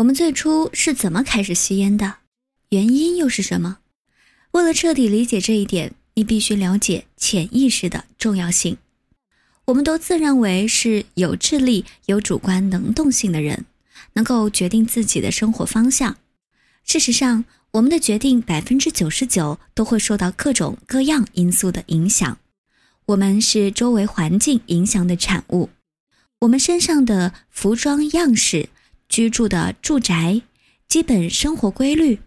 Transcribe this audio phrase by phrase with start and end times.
[0.00, 2.14] 我们最初是怎么开始吸烟的？
[2.70, 3.80] 原因又是什么？
[4.52, 8.78] 为了彻底理解这一点，你必须了解潜意识的重要性。
[9.66, 13.66] 我们都自认为是有智力、有主观能动性的人，
[14.14, 16.16] 能够决定自己的生活方向。
[16.82, 22.38] 事实上，我们的决定百分之九十九都会受到各种各样因素的影响。
[23.04, 25.68] 我们是周围环境影响的产物。
[26.38, 28.70] 我们身上的服装样式。
[29.10, 30.40] 居住的住宅、
[30.88, 32.20] 基本生活规律，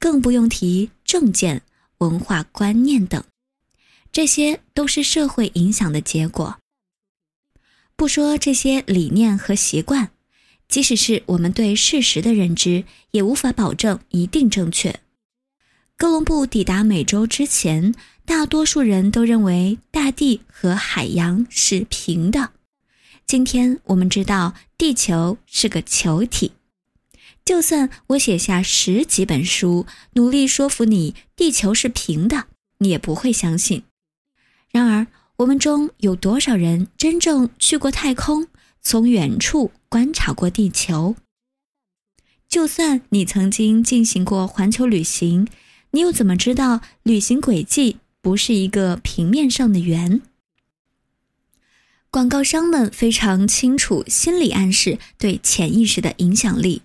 [0.00, 1.62] 更不用提政见、
[1.98, 3.22] 文化观念等，
[4.10, 6.58] 这些都是社会影响的结果。
[7.94, 10.10] 不说这些理念和习惯，
[10.66, 14.98] 即使是我们对事实的认知，也无法保证一定正确。
[15.96, 17.94] 哥伦布抵达美洲之前，
[18.24, 22.50] 大多数人都认为大地和海洋是平的。
[23.26, 26.52] 今天我们知道地球是个球体，
[27.44, 32.46] 就算我写下十几本书，努力说服你地球是平的，
[32.78, 33.82] 你也不会相信。
[34.70, 38.46] 然而，我们中有多少人真正去过太空，
[38.82, 41.16] 从远处观察过地球？
[42.46, 45.48] 就算你曾经进行过环球旅行，
[45.92, 50.20] 你又怎么知道旅行轨迹不是一个平面上的圆？
[52.14, 56.82] 广告商们非常清楚心理暗示对潜意识的影响力。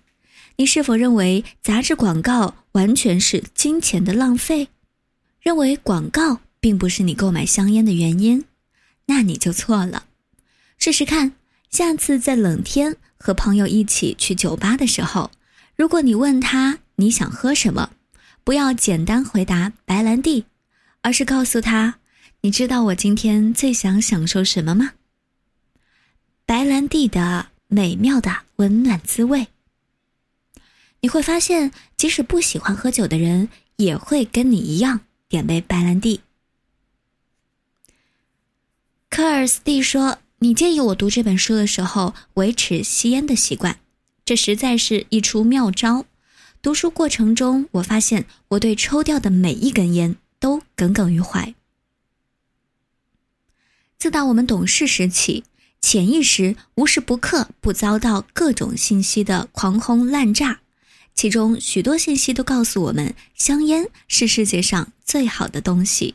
[0.56, 4.66] 你是否认为杂志广告完全是金钱的浪费？
[5.40, 8.44] 认为广告并不是你购买香烟的原因？
[9.06, 10.06] 那你就错了。
[10.78, 11.30] 试试看，
[11.70, 15.30] 下次在冷天和朋友一起去酒吧的时候，
[15.76, 17.90] 如果你问他你想喝什么，
[18.42, 20.46] 不要简单回答白兰地，
[21.02, 22.00] 而是告诉他
[22.42, 24.94] ：“你知道我今天最想享受什么吗？”
[26.50, 29.46] 白兰地的美妙的温暖滋味，
[30.98, 36.22] 你会发现，即使不喜欢喝酒的人，也会跟你一样点杯白兰地。
[39.08, 43.78] 科尔斯蒂说：“你建议我读这本书的时候维持吸烟的习惯，
[44.24, 46.04] 这实在是一出妙招。
[46.60, 51.54] 读书过程中，我发现我对抽掉的每一根烟都耿耿于怀。
[53.96, 55.44] 自打我们懂事时起。”
[55.80, 60.60] 潜意识无时不刻不遭到各种信息的狂轰滥炸，
[61.14, 66.14] 其中许多信息都告诉我们，香烟是世界上最好的东西，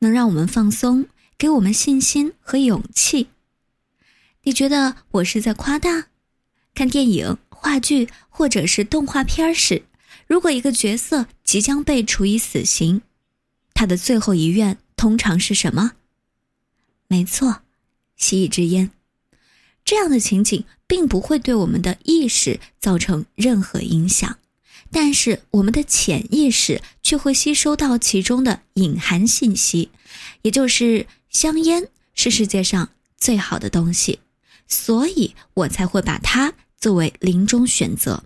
[0.00, 1.06] 能让我们放松，
[1.36, 3.28] 给我们信心和勇气。
[4.42, 6.06] 你觉得我是在夸大？
[6.74, 9.82] 看电影、话剧或者是动画片时，
[10.26, 13.00] 如果一个角色即将被处以死刑，
[13.74, 15.92] 他的最后遗愿通常是什么？
[17.08, 17.62] 没错，
[18.16, 18.90] 吸一支烟。
[19.86, 24.36] 这样的情景并不会对我们的意识造成任何影响，
[24.90, 29.90] 但是我们的潜意识却会吸收到其中的隐含信息，
[30.42, 34.18] 也就是香烟是世界上最好的东西，
[34.66, 38.24] 所以我才会把它作为临终选择。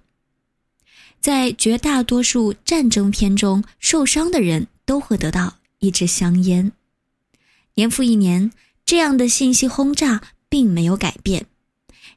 [1.21, 6.73] 在绝大多数战争片中，受伤的人都会得到一支香烟。
[7.75, 8.51] 年复一年，
[8.87, 10.23] 这样的信息轰炸。
[10.51, 11.47] 并没有改变。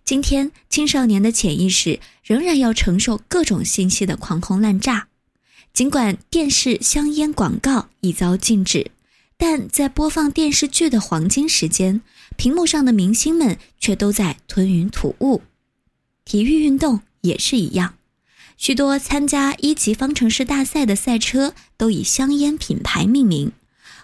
[0.04, 5.08] 今天青少年的潜意识仍然要承受各种信息的狂轰滥炸。
[5.72, 8.92] 尽管电视香烟广告已遭禁止，
[9.38, 12.02] 但在播放电视剧的黄金时间，
[12.36, 15.42] 屏幕上的明星们却都在吞云吐雾。
[16.26, 17.96] 体育运动也是一样，
[18.58, 23.52] 许多参加一级方程式大赛的赛车都以香烟品牌命名，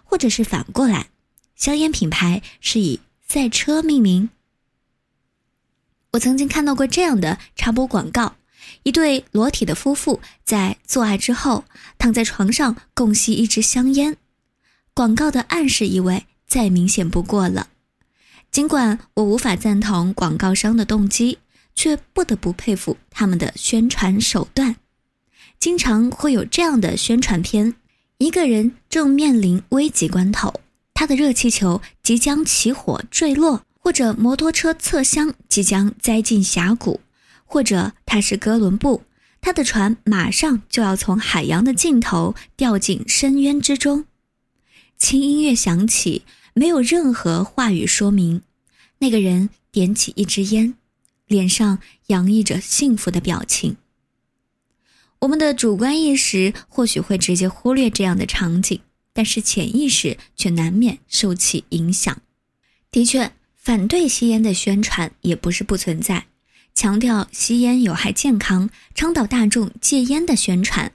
[0.04, 1.10] 或者是反过来，
[1.56, 3.00] 香烟品牌是以。
[3.32, 4.32] 赛车命名。
[6.14, 8.38] 我曾经看到过这样的插播广告：
[8.82, 11.64] 一对裸体的夫妇在做爱之后
[12.00, 14.18] 躺在床上共吸一支香烟。
[14.96, 17.68] 广告的暗示意味再明显不过了。
[18.50, 21.38] 尽管我无法赞同广告商的动机，
[21.76, 24.78] 却不得不佩服他们的宣传手段。
[25.60, 27.76] 经常会有这样的宣传片：
[28.18, 30.52] 一个人正面临危急关头。
[31.00, 37.00] 他的热气球即将起火坠落，或者摩托车侧厢即将栽进峡谷，
[37.46, 39.04] 或者他是哥伦布，
[39.40, 44.04] 他的船马上就要从海洋的尽头掉进深渊之中。
[44.98, 46.24] 轻音乐响起，
[46.54, 48.42] 没有任何话语说明。
[48.98, 50.74] 那个人点起一支烟，
[51.28, 53.78] 脸上洋溢着幸福的表情。
[55.20, 58.82] 我们的主观意识或许会直接忽略这样的场景。
[59.20, 62.22] 但是潜意识却难免受其影响。
[62.90, 66.28] 的确，反对吸烟的宣传也不是不存在。
[66.74, 70.94] 强调吸烟有害健康，倡导大众戒烟的宣传，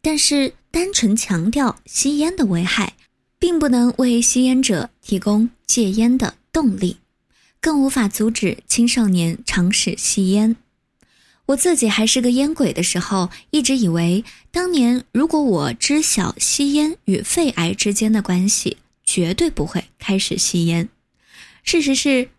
[0.00, 2.94] 但是单纯强调吸烟的危害，
[3.38, 6.96] 并不能为吸烟者提供戒烟的动力，
[7.60, 10.56] 更无法阻止青少年尝试吸烟。
[11.46, 20.88] 我自己还是个烟鬼的时候，一直以为当年如果我知晓吸烟与肺癌之间的关系，绝对不会开始吸烟。
[21.64, 22.30] 事实是，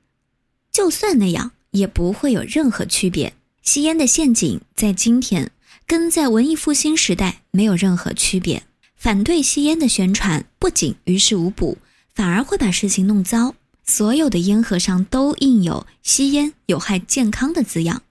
[0.72, 3.34] 就算那样，也不会有任何区别。
[3.62, 5.52] 吸烟的陷阱在今天
[5.86, 8.64] 跟在文艺复兴时代没有任何区别。
[8.96, 11.78] 反对吸烟的宣传不仅于事无补，
[12.14, 13.54] 反而会把事情弄糟。
[13.86, 18.02] 所有的烟盒上都印有“吸烟有害健康”的字样。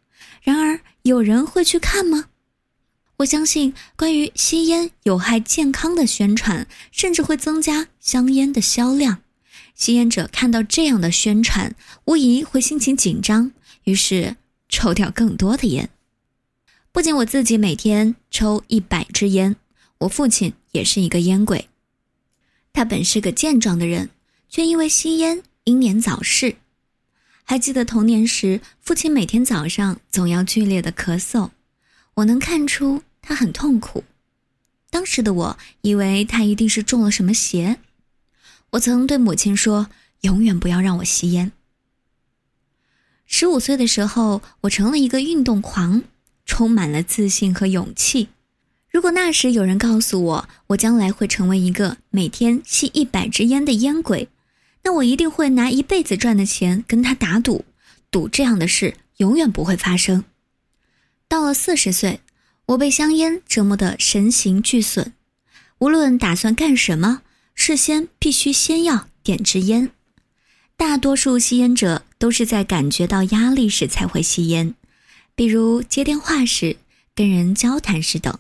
[0.43, 2.27] 然而，有人会去看吗？
[3.19, 9.23] 我相信，关于吸烟有害健康的宣传，甚至会增加香烟的销量。
[9.75, 13.53] 吸烟者看到这样的宣传，无疑会心情紧张，
[13.85, 14.37] 于是
[14.69, 15.89] 抽掉更多的烟。
[16.91, 19.55] 不仅我自己每天抽一百支烟，
[19.99, 21.69] 我父亲也是一个烟鬼。
[22.73, 24.11] 他本是个健壮的人，
[24.49, 26.57] 却因为吸烟英年早逝。
[27.45, 31.51] 还记得童年时，父亲每天早上总要剧烈的咳嗽，
[32.15, 34.05] 我能看出他很痛苦。
[34.91, 37.79] 当时的我以为他一定是中了什么邪。
[38.71, 39.89] 我曾对母亲说
[40.23, 41.53] ：“永远不要让我吸烟。”
[43.27, 46.03] 十五岁的时候，我成了一个运动狂，
[46.45, 48.29] 充满了自信和勇气。
[48.91, 54.29] 如果那时有人告诉我，我将来会成为一个每天吸一百支烟的烟鬼，
[54.85, 57.65] 那我一定会拿一辈子赚的钱跟他打赌，
[58.11, 60.25] 赌这样的事永远不会发生。
[61.29, 62.21] 到了四十岁，
[62.67, 65.13] 我被香烟折磨得神形俱损，
[65.79, 67.23] 无论打算干什么，
[67.55, 69.91] 事先必须先要点支烟。
[70.77, 74.75] 大多数吸烟者都是在感觉到压力时才会吸烟，
[75.35, 76.77] 比如接电话时、
[77.15, 78.37] 跟人交谈时等。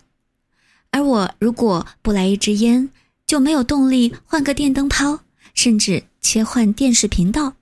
[0.90, 2.90] 而我如果不来一支烟，
[3.26, 5.20] 就没有动力换个电灯泡，
[5.54, 6.04] 甚至。
[6.22, 7.56] 切换电视频道。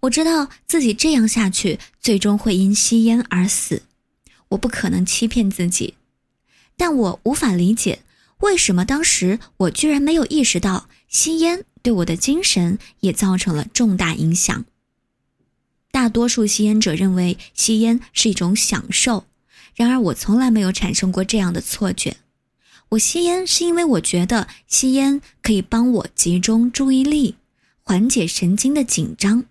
[0.00, 3.82] 我知道自己这样下去，最终会因吸烟而死。
[4.48, 5.94] 我不可能欺骗自己，
[6.76, 8.00] 但我无法理解
[8.38, 14.64] 为什么当时我居然没有意识到吸烟对我的精神也造成了重大影响。
[15.90, 19.24] 大多数吸烟者认为吸烟是一种享受，
[19.74, 22.18] 然而我从来没有产生过这样的错觉。
[22.90, 27.34] 我吸烟是因为我觉得吸烟可以帮我集中注意力，
[27.82, 29.44] 缓解神经的紧张。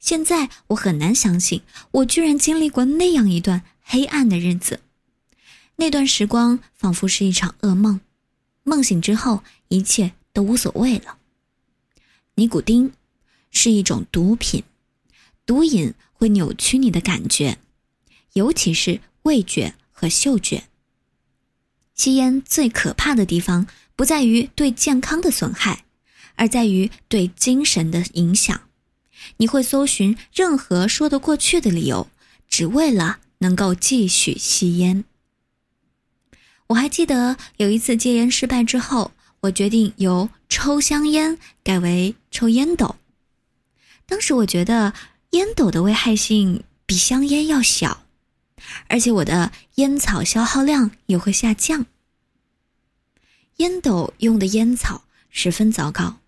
[0.00, 1.62] 现在我很难相信，
[1.92, 4.80] 我居然经历过那样一段黑暗的日子。
[5.76, 8.00] 那段时光仿佛是一场噩梦，
[8.64, 11.18] 梦醒之后一切都无所谓了。
[12.34, 12.92] 尼古丁
[13.50, 14.62] 是一种毒品，
[15.46, 17.58] 毒瘾会扭曲你的感觉，
[18.32, 20.67] 尤其是味觉和嗅觉。
[21.98, 23.66] 吸烟最可怕的地方
[23.96, 25.84] 不在于对健康的损害，
[26.36, 28.62] 而在于对精神的影响。
[29.38, 32.08] 你会搜寻任何说得过去的理由，
[32.48, 35.04] 只为了能够继续吸烟。
[36.68, 39.10] 我还记得有一次戒烟失败之后，
[39.40, 42.94] 我决定由抽香烟改为抽烟斗。
[44.06, 44.94] 当时我觉得
[45.30, 48.04] 烟斗的危害性比香烟要小。
[48.88, 51.86] 而且我的烟草消耗量也会下降。
[53.56, 56.20] 烟斗用的烟草十分糟糕，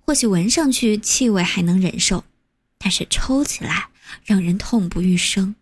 [0.00, 2.24] 或许闻上去气味还能忍受，
[2.78, 3.88] 但是抽起来
[4.24, 5.54] 让人痛不欲生。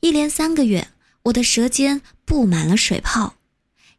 [0.00, 0.88] 一连三个月，
[1.22, 3.36] 我的舌尖布满了水泡，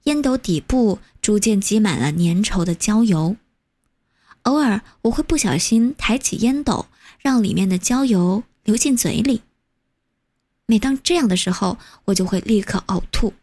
[0.04, 3.38] 烟斗底部逐渐积满了粘稠的焦油。
[4.42, 6.88] 偶尔我会不小心抬起烟斗，
[7.20, 9.42] 让里面的焦油流进嘴里。
[10.74, 13.36] 每当这样的时候，我就会立刻呕吐，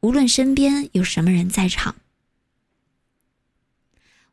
[0.00, 1.94] 无论身边有什么人在场。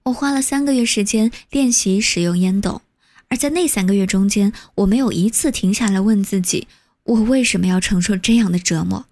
[0.04, 2.82] 我花了三个月时间练习使用烟斗，
[3.30, 6.68] 而在那三个月中间，我没有一次停下来问自己：
[7.04, 9.06] 我为什么要承受这样的折磨？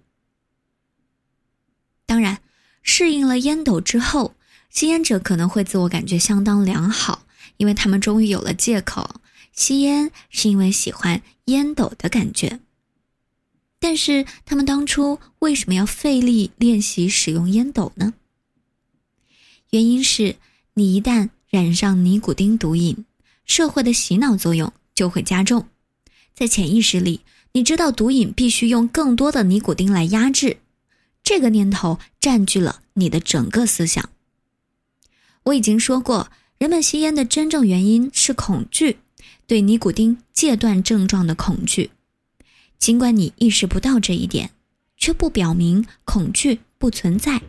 [2.04, 2.40] 当然，
[2.82, 4.34] 适应了烟斗之后，
[4.68, 7.24] 吸烟者可能会自我感觉相当良好，
[7.56, 9.22] 因为他们终于有了借口：
[9.54, 12.60] 吸烟是因为喜欢烟斗的感觉。
[13.84, 18.14] 但是他们当初为什么要费力练习使用烟斗呢？
[19.72, 20.36] 原因是
[20.72, 23.04] 你一旦染上尼古丁毒瘾，
[23.44, 25.68] 社会的洗脑作用就会加重。
[26.32, 27.20] 在潜意识里，
[27.52, 30.56] 你知道毒瘾必须用更多的尼古丁来压制，
[31.22, 34.08] 这个念头占据了你的整个思想。
[35.42, 38.96] 我已经说过，人们吸烟的真正原因是恐惧，
[39.46, 41.90] 对尼古丁戒断症状的恐惧。
[42.78, 44.50] 尽管你意识不到这一点，
[44.96, 47.42] 却不表明恐惧不存在。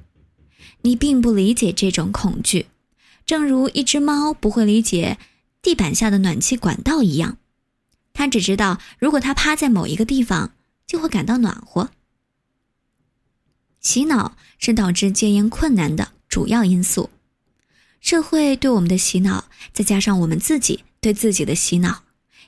[0.82, 2.67] 你并不理解这种恐惧，
[3.25, 5.17] 正如一只猫不会理解
[5.62, 7.38] 地板下的暖气管道一样。
[8.13, 10.53] 它只知道，如果它趴在某一个地方，
[10.88, 11.89] 就会感到暖和。
[13.82, 17.10] 洗脑是导致戒烟困难的主要因素。
[18.00, 22.03] 社会对我们的洗脑，再加上我们自己对自己的洗脑，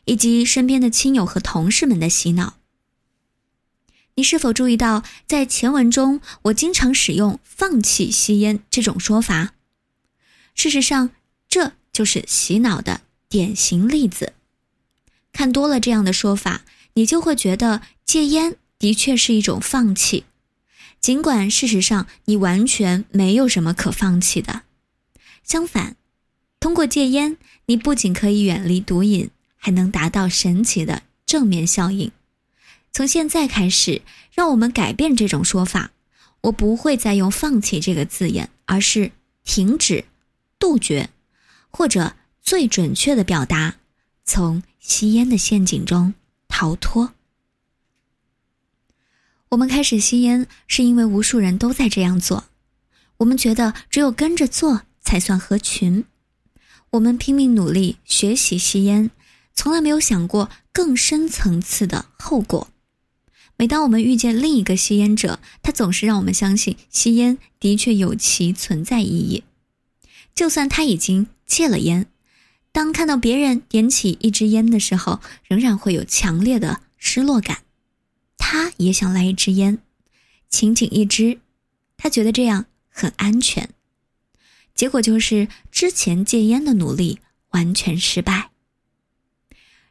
[0.06, 2.58] 以及身边的亲友和同事们的洗脑。
[4.18, 9.54] 你是否注意到，在前文中我经常使用“放弃吸烟”这种说法？
[10.56, 11.12] 事实上，
[11.48, 14.34] 这就是洗脑的典型例子。
[15.32, 20.24] 看多了这样的说法，你就会觉得戒烟的确是一种放弃，
[21.00, 24.64] 尽管事实上你完全没有什么可放弃的。
[25.44, 25.96] 相反，
[26.60, 32.12] 通过戒烟，你不仅可以远离毒瘾，还能达到神奇的正面效应。
[32.98, 34.02] 从现在开始，
[34.32, 35.92] 让我们改变这种说法。
[36.42, 39.12] 我不会再用“放弃”这个字眼，而是
[39.44, 40.06] 停止、
[40.58, 41.12] 杜绝，
[41.70, 43.76] 或者最准确的表达，
[44.26, 46.16] 从吸烟的陷阱中
[46.48, 47.14] 逃脱。
[49.50, 52.46] 我们开始吸烟，是因为无数人都在这样做，
[53.18, 54.82] 我们觉得只有跟着做。
[55.02, 56.04] 才算合群。
[56.90, 59.12] 我们拼命努力学习吸烟，
[59.54, 62.70] 从来没有想过更深层次的后果。
[63.60, 69.44] 每当我们遇见另一个吸烟者，他总是让我们相信吸烟的确有其存在意义。
[70.36, 72.06] 就算他已经戒了烟，
[72.72, 77.64] 当看到别人点起一支烟的时候，仍然会有强烈的失落感。
[78.38, 79.80] 他也想来一支烟，
[80.48, 81.40] 仅仅一支，
[81.98, 83.70] 他觉得这样很安全。
[84.76, 87.18] 结果就是之前戒烟的努力
[87.50, 88.52] 完全失败。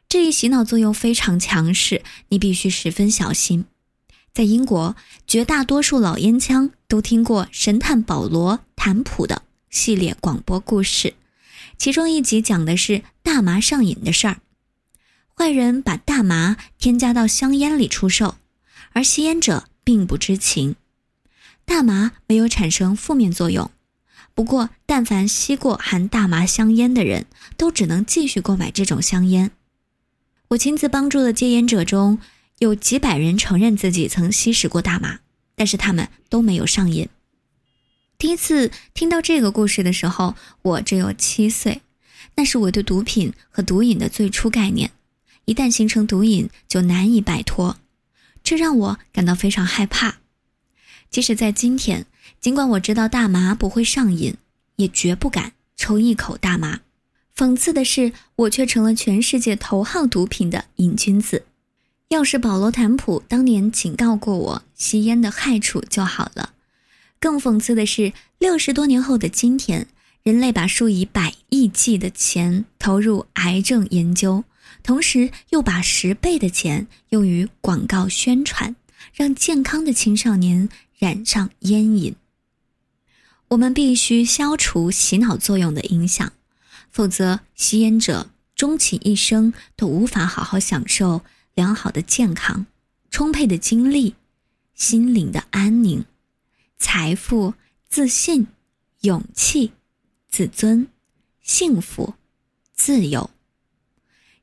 [0.09, 3.65] 这一洗脑作用非常强势，你必须十分小心。
[4.33, 4.95] 在英国，
[5.25, 11.15] 绝大多数老烟枪都听过神探保罗·坦普的系列广播故事，
[11.77, 14.37] 其中一集讲的是大麻上瘾的事儿。
[15.35, 18.35] 坏人把大麻添加到香烟里出售，
[18.93, 20.77] 而吸烟者并不知情。
[21.65, 23.69] 大麻没有产生负面作用。
[24.33, 27.25] 不过，但凡吸过含大麻香烟的人，
[27.57, 29.51] 都只能继续购买这种香烟。
[30.49, 32.19] 我亲自帮助的戒烟者中
[32.59, 35.19] 有几百人承认自己曾吸食过大麻，
[35.55, 37.09] 但是他们都没有上瘾。
[38.17, 41.81] 第一次听到这个故事的时候，我只有七岁，
[42.35, 44.91] 那是我对毒品和毒瘾的最初概念。
[45.45, 47.77] 一旦形成毒瘾，就难以摆脱，
[48.43, 50.19] 这让我感到非常害怕。
[51.09, 52.05] 即使在今天。
[52.39, 54.35] 尽管我知道大麻不会上瘾，
[54.75, 56.81] 也绝不敢抽一口大麻。
[57.37, 61.45] 讽刺的是，我却成了全世界头号毒品的瘾君子。
[62.07, 66.53] 要是保罗·坦普当年警告过我吸烟的害处就好了。
[67.19, 69.87] 更讽刺的是，六十多年后的今天，
[70.23, 74.43] 人类把数以百亿计的钱投入癌症研究，
[74.81, 78.75] 同时又把十倍的钱用于广告宣传，
[79.13, 80.67] 让健康的青少年
[80.97, 82.15] 染上烟瘾。
[83.49, 86.33] 我们必须消除洗脑作用的影响，
[86.97, 91.21] 否则吸烟者终其一生都无法好好享受
[91.53, 92.65] 良好的健康、
[93.11, 94.15] 充沛的精力、
[94.73, 96.03] 心灵的安宁、
[96.75, 97.53] 财富、
[97.87, 98.47] 自信、
[99.01, 99.73] 勇气、
[100.27, 100.87] 自尊、
[101.43, 102.15] 幸福、
[102.73, 103.29] 自由。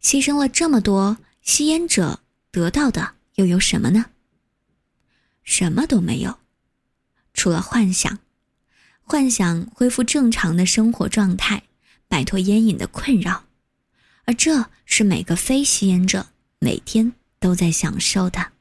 [0.00, 2.20] 牺牲了这么多，吸烟者
[2.52, 4.10] 得到的又有什么呢？
[5.42, 6.38] 什么都没有，
[7.32, 8.20] 除了幻想。
[9.02, 11.64] 幻想恢复正常的生活状态，
[12.08, 13.44] 摆脱烟瘾的困扰，
[14.24, 18.53] 而这是每个非吸烟者每天都在享受的。